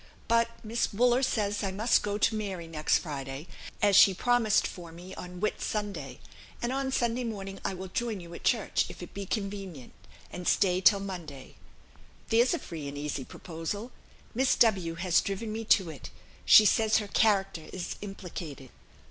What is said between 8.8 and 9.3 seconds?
if it be